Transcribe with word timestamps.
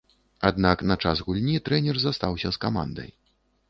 Аднак 0.49 0.81
на 0.93 0.97
час 1.05 1.23
гульні 1.29 1.63
трэнер 1.69 1.95
застаўся 2.09 2.47
з 2.57 2.67
камандай. 2.69 3.09